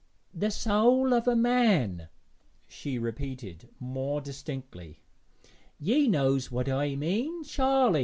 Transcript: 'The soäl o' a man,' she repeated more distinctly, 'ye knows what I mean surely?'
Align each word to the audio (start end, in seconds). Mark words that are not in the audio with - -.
'The 0.33 0.47
soäl 0.47 1.13
o' 1.27 1.31
a 1.31 1.35
man,' 1.35 2.07
she 2.67 2.97
repeated 2.97 3.69
more 3.79 4.19
distinctly, 4.19 4.99
'ye 5.79 6.07
knows 6.07 6.49
what 6.49 6.67
I 6.67 6.95
mean 6.95 7.43
surely?' 7.43 7.99